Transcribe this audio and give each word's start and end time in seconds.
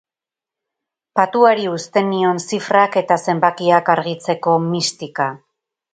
Patuari 1.19 1.67
uzten 1.73 2.09
nion 2.13 2.41
zifrak 2.45 2.99
eta 3.03 3.19
zenbakiak 3.27 3.93
argitzeko 3.97 4.57
mistika. 4.69 5.29